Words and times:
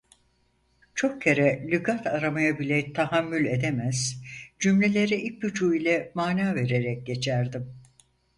Çok 0.95 1.21
kere 1.21 1.67
lügat 1.71 2.07
aramaya 2.07 2.59
bile 2.59 2.93
tahammül 2.93 3.45
edemez, 3.45 4.21
cümlelere 4.59 5.17
ipucu 5.17 5.75
ile 5.75 6.11
mana 6.15 6.55
vererek 6.55 7.05
geçerdim. 7.07 7.75